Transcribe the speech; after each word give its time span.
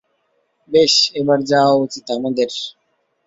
বেশ, 0.69 0.93
এবার 1.15 1.39
যাওয়া 1.51 1.73
উচিত 1.85 2.05
আমাদের। 2.17 2.49